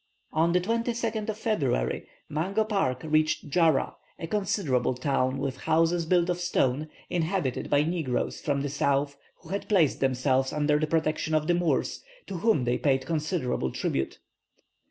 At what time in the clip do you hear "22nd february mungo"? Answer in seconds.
0.59-2.63